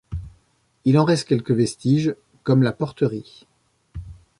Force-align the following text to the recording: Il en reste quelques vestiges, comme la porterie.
Il 0.83 0.97
en 0.97 1.05
reste 1.05 1.27
quelques 1.27 1.51
vestiges, 1.51 2.15
comme 2.41 2.63
la 2.63 2.71
porterie. 2.71 3.45